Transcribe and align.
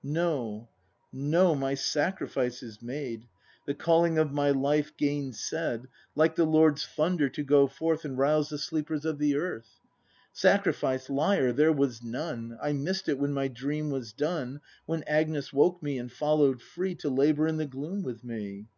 ]No, 0.04 0.68
no, 1.12 1.56
my 1.56 1.74
sacrifice 1.74 2.62
is 2.62 2.80
made. 2.80 3.26
The 3.66 3.74
calling 3.74 4.16
of 4.16 4.30
my 4.30 4.50
life 4.50 4.96
gainsaid— 4.96 5.28
ACT 5.30 5.50
III] 5.50 5.50
BRAND 5.50 5.86
123 6.14 6.14
Like 6.22 6.34
the 6.36 6.44
Lord's 6.44 6.86
thunder 6.86 7.28
to 7.30 7.42
go 7.42 7.66
forth 7.66 8.04
And 8.04 8.16
rouse 8.16 8.48
the 8.48 8.58
sleepers 8.58 9.04
of 9.04 9.18
the 9.18 9.34
earth. 9.34 9.80
Sacrifice! 10.32 11.10
Liar! 11.10 11.50
there 11.52 11.72
was 11.72 12.00
none! 12.04 12.56
I 12.62 12.74
miss'd 12.74 13.08
it 13.08 13.18
when 13.18 13.32
my 13.32 13.48
Dream 13.48 13.90
was 13.90 14.12
done, 14.12 14.60
When 14.86 15.02
Agnes 15.02 15.52
woke 15.52 15.82
me— 15.82 15.98
and 15.98 16.12
follow'd 16.12 16.62
free 16.62 16.94
To 16.94 17.08
labour 17.10 17.48
in 17.48 17.56
the 17.56 17.66
gloom 17.66 18.04
with 18.04 18.22
me. 18.22 18.68